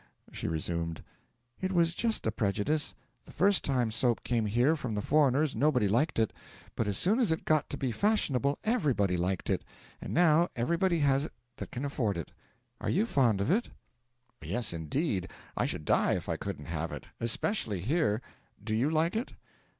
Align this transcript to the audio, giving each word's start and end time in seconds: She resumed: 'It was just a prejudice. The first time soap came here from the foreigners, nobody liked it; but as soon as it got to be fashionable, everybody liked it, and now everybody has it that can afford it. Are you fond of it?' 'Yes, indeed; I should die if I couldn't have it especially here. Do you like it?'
She 0.31 0.47
resumed: 0.47 1.03
'It 1.61 1.71
was 1.71 1.93
just 1.93 2.25
a 2.25 2.31
prejudice. 2.31 2.95
The 3.25 3.31
first 3.31 3.63
time 3.63 3.91
soap 3.91 4.23
came 4.23 4.47
here 4.47 4.75
from 4.75 4.95
the 4.95 5.01
foreigners, 5.03 5.55
nobody 5.55 5.87
liked 5.87 6.17
it; 6.17 6.33
but 6.75 6.87
as 6.87 6.97
soon 6.97 7.19
as 7.19 7.31
it 7.31 7.45
got 7.45 7.69
to 7.69 7.77
be 7.77 7.91
fashionable, 7.91 8.57
everybody 8.63 9.15
liked 9.15 9.47
it, 9.47 9.63
and 10.01 10.11
now 10.11 10.49
everybody 10.55 11.01
has 11.01 11.25
it 11.25 11.33
that 11.57 11.69
can 11.69 11.85
afford 11.85 12.17
it. 12.17 12.31
Are 12.79 12.89
you 12.89 13.05
fond 13.05 13.41
of 13.41 13.51
it?' 13.51 13.69
'Yes, 14.41 14.73
indeed; 14.73 15.29
I 15.55 15.67
should 15.67 15.85
die 15.85 16.13
if 16.13 16.27
I 16.27 16.35
couldn't 16.35 16.65
have 16.65 16.91
it 16.91 17.05
especially 17.19 17.81
here. 17.81 18.23
Do 18.63 18.73
you 18.75 18.89
like 18.89 19.15
it?' 19.15 19.33